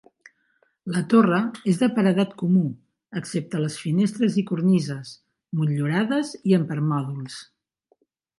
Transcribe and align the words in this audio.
La 0.93 1.01
torre 1.13 1.41
és 1.73 1.81
de 1.81 1.89
paredat 1.97 2.31
comú, 2.39 2.63
excepte 3.21 3.61
les 3.65 3.75
finestres 3.83 4.39
i 4.43 4.45
cornises, 4.53 5.13
motllurades 5.61 6.33
i 6.53 6.59
amb 6.61 6.71
permòdols. 6.73 7.39